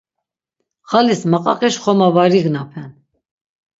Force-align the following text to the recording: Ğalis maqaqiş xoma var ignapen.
Ğalis 0.89 1.21
maqaqiş 1.31 1.75
xoma 1.83 2.07
var 2.15 2.31
ignapen. 2.39 2.89